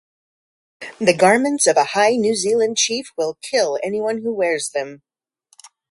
The 0.99 1.13
garments 1.13 1.67
of 1.67 1.77
a 1.77 1.83
high 1.83 2.15
New 2.15 2.33
Zealand 2.35 2.77
chief 2.77 3.11
will 3.15 3.37
kill 3.43 3.77
anyone 3.83 4.23
who 4.23 4.33
wears 4.33 4.71
them. 4.71 5.03